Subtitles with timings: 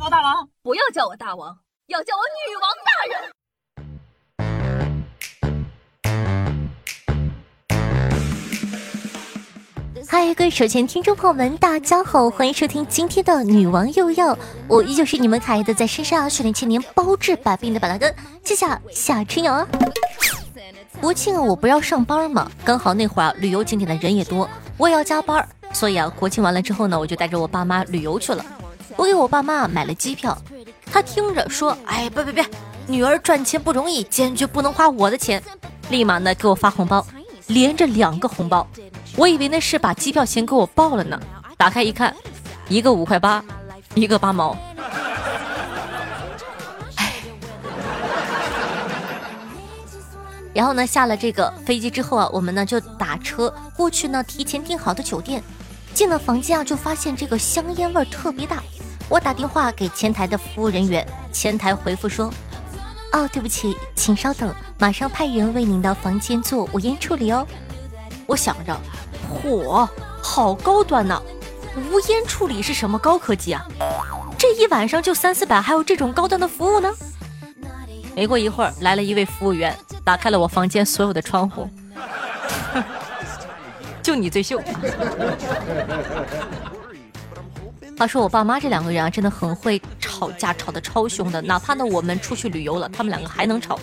[0.00, 3.18] 我大王，不要叫我大王，要叫我女王大人。
[10.06, 14.38] 嗨，各位手前听众朋友们，大家好，欢迎收听今天的女王又要，
[14.68, 19.66] 我依旧是你们可爱的，在身上训练千年包治百病的板蓝根，谢谢夏春瑶啊。
[21.00, 28.44] 国庆，我不要上班嘛，刚好那会儿啊，旅游景点的人也多，我也要加班，所以啊，国庆完了之后呢，我就带着我爸妈旅游去了。
[28.96, 30.36] 我给我爸妈买了机票，
[30.90, 32.46] 他听着说，哎，别别别，
[32.86, 35.42] 女儿赚钱不容易，坚决不能花我的钱，
[35.90, 37.06] 立马呢给我发红包，
[37.46, 38.66] 连着两个红包。
[39.16, 41.20] 我以为那是把机票钱给我报了呢，
[41.56, 42.14] 打开一看，
[42.68, 43.44] 一个五块八，
[43.94, 44.56] 一个八毛。
[50.54, 55.40] 然后呢，下了这个飞机之后啊，我们呢就打车过去呢，提前订好的酒店，
[55.94, 58.60] 进了房间啊，就发现这个香烟味特别大。
[59.08, 62.30] 我打电话给前台的服务人员，前台回复说
[63.12, 67.46] ：“哦，对不起，请稍等，马上派人为您的房间做无烟处理哦。”
[68.26, 68.76] 我想着。
[69.42, 69.88] 嚯，
[70.22, 71.20] 好高端呐！
[71.90, 73.66] 无烟处理是什么高科技啊？
[74.38, 76.90] 这一晚上就三四百，还有这种高端的服务呢？
[78.14, 81.68] 没过一会儿，来了一位服务员，打开了我房间所有的窗户。
[84.02, 84.60] 就你最秀。
[87.98, 91.42] 话说我爸妈这两个人啊，真的很会吵架，吵得超凶的。
[91.42, 93.76] 哪怕呢我们出去旅游了，他们两个还能吵。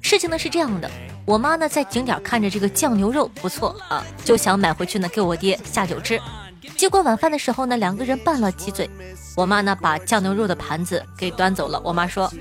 [0.00, 0.90] 事情呢是这样的，
[1.26, 6.18] 我妈呢在景点看着这个酱牛肉不错啊，就想买回去呢给我爹下酒吃。
[6.74, 8.88] 结果晚饭的时候呢，两个人拌了几嘴，
[9.36, 11.78] 我妈呢把酱牛肉的盘子给端走了。
[11.84, 12.32] 我妈说：“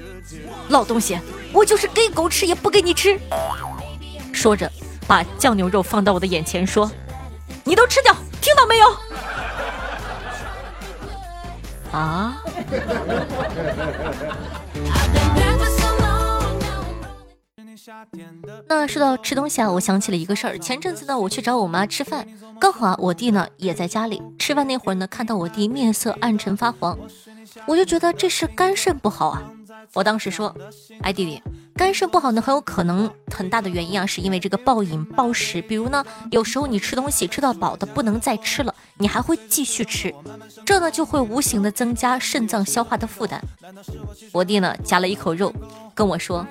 [0.69, 1.19] 老东西，
[1.51, 3.19] 我就是给狗吃也不给你吃。”
[4.31, 4.71] 说着
[5.05, 6.89] 把酱牛肉放到我的眼前说
[7.65, 8.87] ：“你都吃掉，听到没有？”
[11.93, 12.41] 啊。
[18.67, 20.57] 那说到吃东西啊，我想起了一个事儿。
[20.57, 22.25] 前阵子呢，我去找我妈吃饭，
[22.59, 24.21] 刚好啊，我弟呢也在家里。
[24.39, 26.97] 吃饭那会儿呢，看到我弟面色暗沉发黄，
[27.65, 29.43] 我就觉得这是肝肾不好啊。
[29.93, 30.55] 我当时说
[31.03, 31.43] ：“哎，弟弟，
[31.75, 35.61] 肝肾不好呢，很有可能很大的原因啊，是因为这个暴饮暴食。
[35.61, 40.13] 比如呢，有时候你吃东西吃到饱的不能再吃了，你还会继续吃，
[40.65, 43.41] 这呢就会无形的增加肾脏消化的负担。”
[44.31, 45.51] 我弟呢夹了一口肉，
[45.95, 46.45] 跟我说。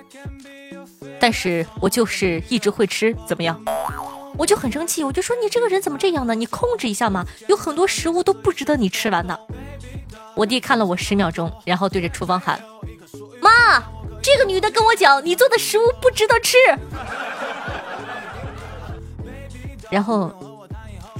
[1.20, 3.60] 但是我就是一直会吃，怎么样？
[4.36, 6.34] 我就很生气，我就说你这个人怎么这样呢？
[6.34, 9.38] 你控制一下嘛，有很多食物都不值得你吃完的。
[10.34, 12.60] 我弟看了我十秒钟，然后对着厨房喊
[13.40, 13.82] ：“妈，
[14.22, 16.56] 这个女的跟我讲，你做的食物不值得吃。”
[19.90, 20.32] 然后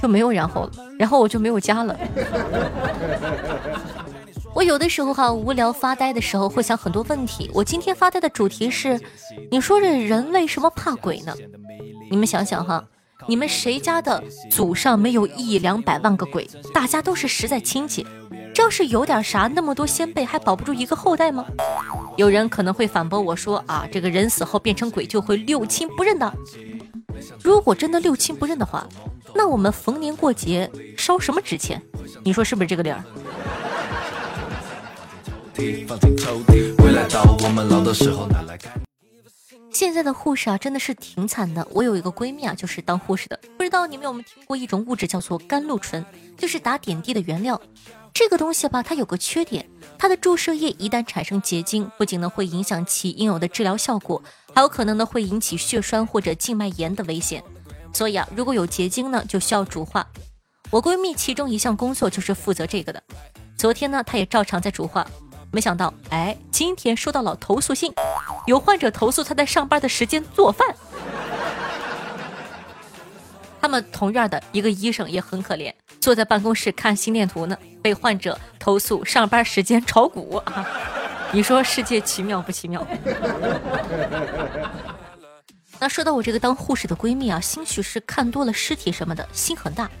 [0.01, 1.95] 就没有然后了，然后我就没有家了。
[4.55, 7.49] 我有的时候哈无聊发呆的时候会想很多问题。
[7.53, 8.99] 我今天发呆的主题是，
[9.51, 11.35] 你说这人为什么怕鬼呢？
[12.09, 12.83] 你们想想哈，
[13.27, 16.49] 你们谁家的祖上没有一两百万个鬼？
[16.73, 18.05] 大家都是实在亲戚，
[18.53, 21.45] 这要是有点啥，那么多先辈还保不住一个后代吗？
[22.17, 26.31] 有人可能会反驳我说啊，这个人死后变成鬼就会六亲不认的。
[27.41, 28.87] 如果真的六亲不认的话，
[29.33, 31.81] 那我们逢年过节烧什么纸钱？
[32.23, 33.03] 你说是不是这个理儿？
[39.71, 41.67] 现在的护士啊，真的是挺惨的。
[41.71, 43.39] 我有一个闺蜜啊，就是当护士的。
[43.57, 46.05] 不知道你们有没有听过一种物质叫做甘露醇，
[46.37, 47.59] 就是打点滴的原料。
[48.13, 54.21] 这个东西吧，它有个缺点，它的注射液一旦产生结晶，不仅呢会影响其应有的治疗效果，
[54.53, 57.43] 还有可能呢会引起血栓或者静脉炎的危险。
[57.91, 60.07] 所以啊，如果有结晶呢，就需要煮化。
[60.69, 63.01] 我闺蜜其中一项工作就是负责这个的。
[63.57, 65.07] 昨天呢，她也照常在煮化。
[65.51, 67.91] 没想到，哎，今天收到了投诉信，
[68.45, 70.75] 有患者投诉她在上班的时间做饭。
[73.59, 80.65] 他们同院的一个医生也很可怜，坐在办公室看心电图呢，被患者投诉上班时间炒股啊！
[81.33, 82.87] 你说世界奇妙不奇妙？
[85.79, 89.91] 那说到我这个当护士的闺蜜啊，兴许是看多了尸体什么的，心很大。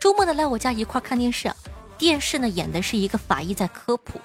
[0.00, 1.56] 周末呢来我家一块看电视啊，
[1.98, 4.18] 电视呢演的是一个法医在科普。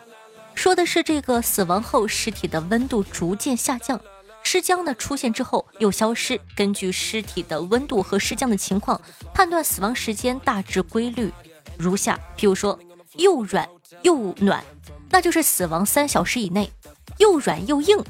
[0.56, 4.00] 说的是这个死亡后尸体的温度逐渐下降，
[4.44, 6.40] 尸僵呢出现之后又消失。
[6.56, 9.02] 根据尸体的温度和尸僵的情况，
[9.34, 11.34] 判断死亡时间大致规律
[11.78, 12.78] 如下：譬如说
[13.18, 13.68] 又软
[14.04, 14.64] 又暖，
[15.10, 16.66] 那就是死亡三小时以内；
[17.18, 18.04] 又软又硬，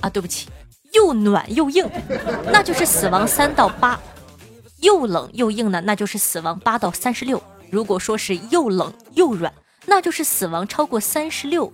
[0.00, 0.48] 啊对不起，
[0.92, 1.88] 又暖又硬，
[2.52, 3.98] 那就是死亡三到八；
[4.80, 7.42] 又冷又硬呢，那就是死亡八到三十六。
[7.70, 9.52] 如果说是又冷又软。
[9.86, 11.70] 那就是死亡超过三十六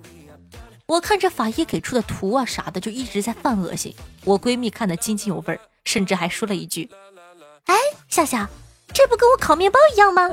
[0.86, 3.94] 我看这法医给出的图啊啥的，就一直在犯恶心。
[4.24, 6.90] 我闺蜜看得津津有味儿，甚至还说了一句
[7.66, 7.76] ：“哎，
[8.08, 8.50] 夏夏，
[8.92, 10.28] 这不跟我烤面包一样吗？”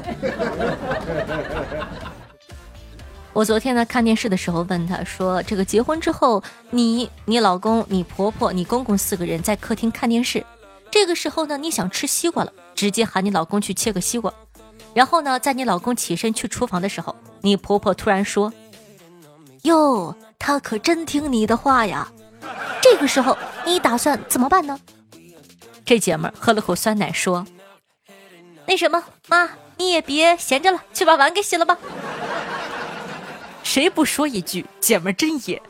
[3.38, 6.42] 我昨天呢看电视的时候问他说：“这个结婚之后，
[6.72, 10.44] 你、你老公、你婆婆、你公公四个人在客厅看电视，
[10.90, 14.34] 这个时候呢你想吃西瓜了，直接喊你老公去切个西瓜。
[14.96, 18.52] 然后呢，在你老公起身去厨房的时候，你婆婆突然说
[19.62, 22.12] ：‘哟，他可真听你的话呀。’
[22.82, 23.38] 这个时候
[23.68, 24.80] 你打算怎么办呢？”
[25.86, 27.46] 这姐们儿喝了口酸奶说
[28.66, 29.48] ：“那什么，妈，
[29.78, 31.78] 你也别闲着了，去把碗给洗了吧。”
[33.78, 35.62] 谁不说一句姐们真野？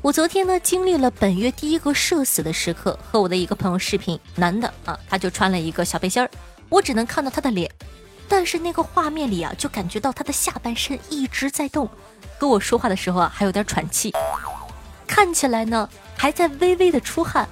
[0.00, 6.30] 我昨天呢经历了本月第一个社死的时刻，和我的一个朋友视频，男的啊，他就穿了一个小背心儿，
[6.70, 7.70] 我只能看到他的脸，
[8.26, 11.86] 但是那个画面里啊，就感觉到他的下半身一直在动，
[12.38, 14.14] 跟我说话的时候啊，还有点喘气，
[15.06, 15.86] 看起来呢
[16.16, 17.46] 还在微微的出汗，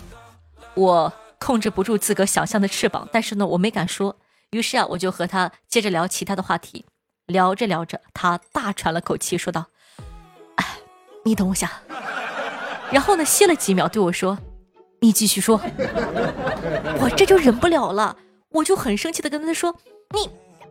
[0.72, 4.16] 我控制不住自个想象的翅膀，但是呢我没敢说。
[4.50, 6.84] 于是啊，我就和他接着聊其他的话题，
[7.26, 9.66] 聊着聊着，他大喘了口气，说道
[10.56, 10.78] ：“哎，
[11.24, 11.82] 你等我下。”
[12.90, 14.36] 然后呢，歇了几秒，对我说
[15.02, 15.60] ：“你继续说。
[16.98, 18.16] ”我这就忍不了了，
[18.50, 19.76] 我就很生气的跟他说
[20.14, 20.28] ：“你，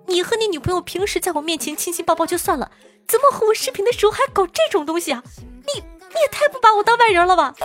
[0.08, 2.70] 你和你女朋友平时在我面前亲亲抱抱就算了，
[3.08, 5.24] 怎么和我视频的时候还搞这种东西啊？
[5.38, 7.56] 你，你也太不把我当外人了吧？”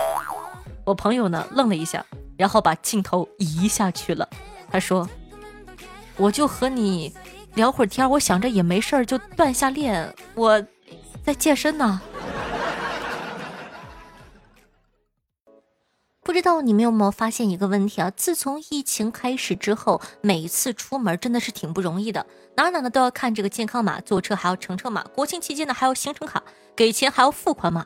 [0.85, 2.05] 我朋友呢，愣了一下，
[2.37, 4.29] 然后把镜头移下去了，
[4.71, 5.05] 他说。
[6.17, 7.13] 我就和你
[7.55, 10.13] 聊会儿天，我想着也没事儿，就锻下炼。
[10.33, 10.63] 我
[11.23, 12.01] 在健身呢。
[16.23, 18.09] 不知道你们有没有发现一个问题啊？
[18.09, 22.25] 自从疫情开始之后，每一次出门真的是挺不容易的，
[22.55, 26.41] 哪哪呢都要看这个健康码，坐车还要乘车码，国庆期间呢还要行程卡，
[26.75, 27.85] 给钱还要付款码。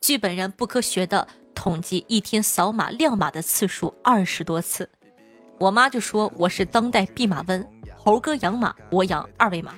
[0.00, 4.90] 据本人不科学的统计，一天扫码亮码的次数二十多次。
[5.58, 7.66] 我妈就说我是当代弼马温，
[7.96, 9.72] 猴哥养马，我养二维码。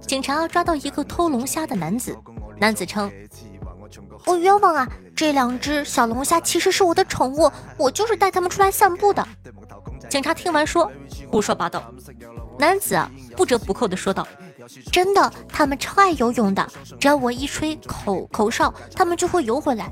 [0.00, 2.16] 警察抓到一个偷龙虾的男子，
[2.58, 3.10] 男子称
[4.26, 4.88] ：“我冤枉啊！
[5.14, 9.26] 这两只小龙虾其实是我的宠物，我就是带它们出来散步的。”
[10.10, 10.90] 警察听完说
[11.30, 11.92] ：“胡说八道！”
[12.58, 14.26] 男子啊，不折不扣的说道。
[14.92, 16.66] 真的，他们超爱游泳的，
[16.98, 19.90] 只要我一吹口口哨，他们就会游回来。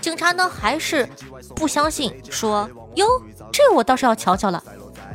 [0.00, 1.08] 警察呢还是
[1.54, 3.06] 不相信，说哟，
[3.52, 4.62] 这我倒是要瞧瞧了。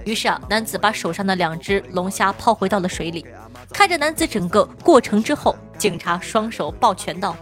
[0.03, 3.25] 于是啊，男子把手上的两只龙虾抛回到了水里，
[3.71, 7.35] 看着男子整个过程之后，警察双手抱拳道：“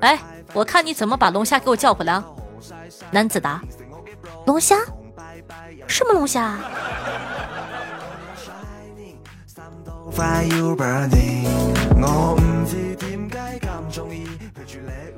[0.00, 0.18] 哎，
[0.52, 2.24] 我看你怎么把龙虾给我叫回来啊。”
[3.10, 3.62] 男子答
[4.46, 4.76] ：“龙虾？
[5.88, 6.70] 什么龙虾啊？”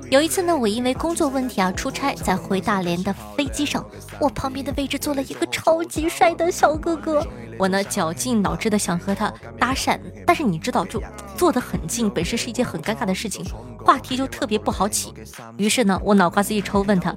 [0.09, 3.85] 有一次呢，我因为工作问题啊出差，在回大连的飞机上，
[4.19, 7.25] 我旁边的位置坐了一个超级帅的小哥哥。
[7.57, 11.01] 我呢绞尽脑汁的想和他搭讪，但是你知道，就
[11.37, 13.45] 坐得很近，本身是一件很尴尬的事情，
[13.85, 15.13] 话题就特别不好起。
[15.55, 17.15] 于是呢，我脑瓜子一抽，问他：“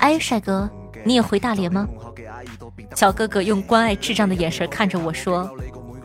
[0.00, 0.70] 哎，帅哥，
[1.04, 1.86] 你也回大连吗？”
[2.96, 5.50] 小哥哥用关爱智障的眼神看着我说。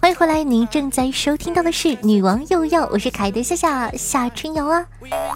[0.00, 4.84] 欢迎回来，您正在收听到的是《女王又要》，我是凯德夏夏夏春瑶啊。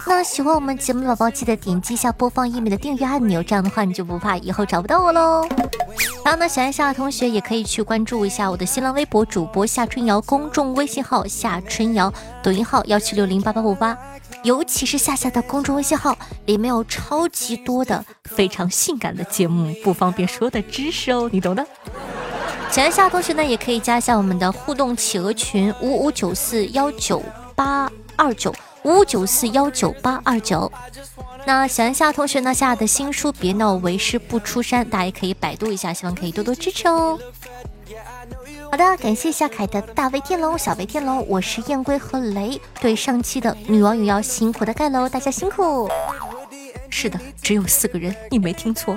[0.07, 5.47] 那喜欢我们节目的宝宝，记得点击一下播放页面的订阅按钮，这样的话你就不怕以后找不到我喽。
[6.23, 12.13] 然后呢，喜欢夏夏同学也可以去关注一下我的新浪微博主播夏春瑶，公众微信号夏春瑶，
[12.43, 13.97] 抖音号幺七六零八八五八，
[14.43, 21.65] 尤其是夏夏的公众微信号里面有超级多的非常性感的节目，不方便说的知识哦，你懂的。
[22.71, 27.21] 喜欢夏同学呢，也可以加一下我们的互动企鹅群五五九四幺九
[27.55, 30.71] 八二九五五九四幺九八二九。
[31.47, 37.17] 那喜欢夏同学呢，夏的新书《别闹为师不出山》，大家也可以百度一下，希望可以多多支持哦。
[38.71, 42.61] 好的，感谢夏凯的大威天龙、小威天龙，我是燕归和雷。
[42.79, 45.89] 对上期的女网友要辛苦的盖楼，大家辛苦。
[46.91, 48.95] 是的，只有四个人，你没听错。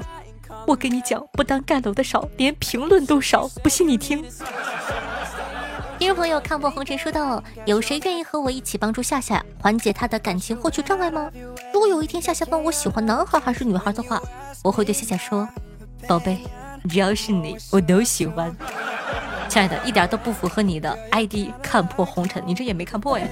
[0.67, 3.49] 我跟你讲，不但盖楼的少，连评论都少。
[3.63, 4.25] 不信你听。
[5.99, 11.31] 听众朋友看破红尘说道：“有谁愿意和我一起帮助夏夏缓解她的感情获取障碍吗？
[11.73, 14.21] 如果有一天夏夏问我喜欢男孩还是女孩的话，
[14.65, 15.49] 我会对夏夏说：
[16.09, 16.39] 宝贝，
[16.89, 18.55] 只要是你，我都喜欢。
[19.49, 23.27] 亲爱的，一点都不符合你的 ID 看破红尘，你这也没看破呀。”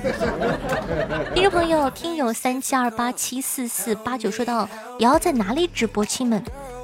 [1.35, 4.69] 听众朋友，听友三七二八七四四八九说道
[5.01, 6.41] ：“瑶瑶在哪里直播，亲们？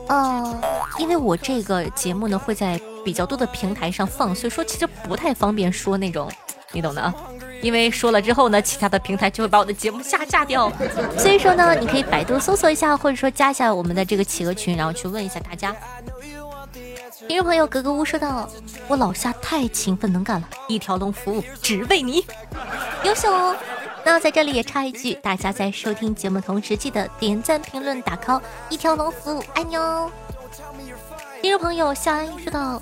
[0.08, 0.60] 呃，
[0.98, 6.28] 因为我这个节目呢会在。”比较多的平台上放，所以说其实不太方便说那种，
[6.72, 7.14] 你懂的啊。
[7.62, 10.68] 因为说了之后呢，其他的平台就会把我的节目下架掉。
[11.16, 15.72] 所以说呢，你可以百度搜索一下，或者说加一下我们的这个企鹅群，然后去问一下大家。
[17.28, 18.50] 听众朋友格格巫说道
[18.88, 22.26] ：“我老夏太勤奋能干了，一条龙服务只为你，
[23.04, 23.54] 优秀哦。”
[24.06, 30.08] 那在这里也插一句，大家在收听节目同时记得点赞、评论、打 call，一条龙服务爱你哦。
[31.42, 32.80] 听众朋友夏安说道。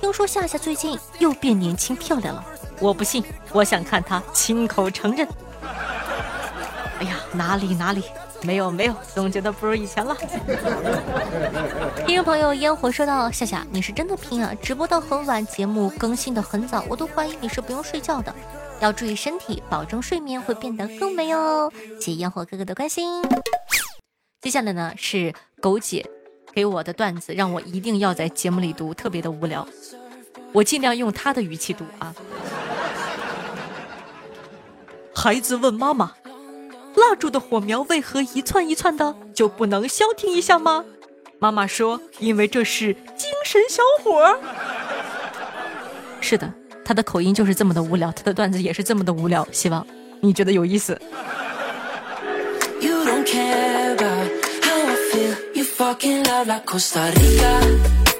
[0.00, 2.44] 听说夏夏最近又变年轻漂亮了，
[2.78, 5.26] 我不信，我想看她亲口承认。
[7.00, 8.04] 哎呀，哪里哪里，
[8.42, 10.16] 没有没有，总觉得不如以前了。
[12.06, 18.32] 听众朋友烟火说道：“夏夏，你是真的拼啊，直播到很晚，节目更新的很早，我都怀疑你是不用睡觉的，
[18.82, 23.22] 要注意身体，保证睡眠会变得更美哦。”谢谢烟火哥哥的关心。
[24.40, 26.04] 接下来呢是狗姐。
[26.54, 29.66] 给我的段子让我一定要在节目里读，特别的无聊。
[30.52, 32.14] 我尽量用他的语气读啊。
[35.14, 36.12] 孩子问妈妈
[36.94, 40.84] ：“蜡烛的火苗为何一窜一窜的，就不能消停一下吗？”
[41.40, 44.38] 妈妈说：“因为这是精神小伙。
[46.20, 46.52] ”是的，
[46.84, 49.46] 他的口音就是这么的无聊，他的段子也是这么的无聊。
[49.52, 49.86] 希望
[50.20, 51.00] 你觉得有意思。
[58.04, 58.11] 我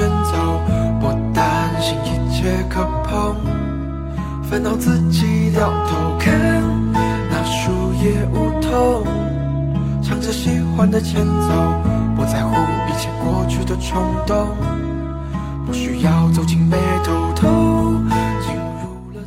[0.00, 0.32] 向前走，
[0.98, 3.36] 不担心一切可碰。
[4.42, 6.32] 烦恼自己掉头看
[7.30, 7.70] 那树
[8.02, 9.04] 叶梧桐，
[10.02, 11.52] 唱着喜欢的前奏，
[12.16, 12.54] 不在乎
[12.88, 14.48] 以前过去的冲动，
[15.66, 17.48] 不需要走进眉头头。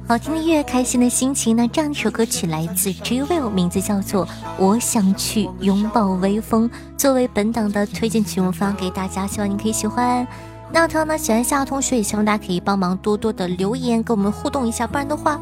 [0.06, 1.56] 好听的音乐，开心的心情。
[1.56, 4.26] 那这样一首歌曲来自 j w i l 名字叫做
[4.58, 10.28] 《我想去拥抱微风》，作为本档的推荐曲目发给大家，希望你可以喜欢。
[10.74, 15.40] 那同样呢，喜欢夏同学也希望大家可以帮忙多多的留言跟我们互动一下，不然的话，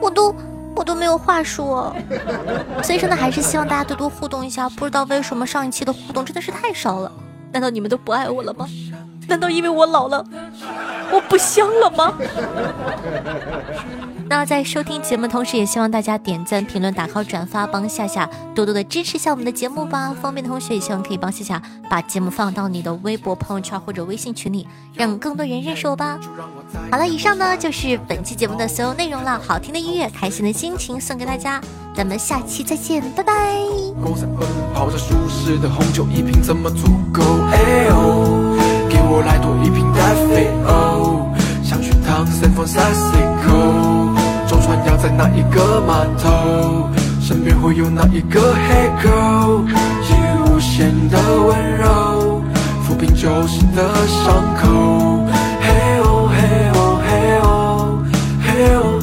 [0.00, 0.34] 我都
[0.74, 1.94] 我都没有话说。
[2.82, 4.68] 所以说呢，还是希望大家多多互动一下。
[4.68, 7.10] 不知道为什么上一期的互动真的是太少了，
[7.52, 8.66] 难道你们都不爱我了吗？
[9.28, 10.24] 难道因为我老了，
[11.12, 12.12] 我不香了吗？
[14.28, 20.12] 那在收听节目同时，也希望大家点赞、评论、打 call、转发，帮夏夏多多的支持一下我们的节目吧。
[20.20, 26.18] 方便的同学也希望可以帮夏夏把节目放到你的微博、朋友圈或者微信群里，让更多人认识我吧。
[26.90, 29.40] 好了，以上呢就是本期节目的所有内容了。
[29.46, 31.60] 好听的音乐，开心的心情送给大家，
[31.94, 33.32] 咱们下期再见，拜拜。
[38.88, 41.28] 给我来多一瓶达菲欧，
[41.62, 43.95] 想去趟 San Francisco。
[45.06, 49.62] 在那一个码头身边会有哪一个黑口
[50.02, 52.42] 给予无限的温柔
[52.82, 54.66] 抚平旧时的伤口。
[55.60, 58.02] 嘿哦嘿哦嘿哦
[58.42, 58.95] 嘿哦。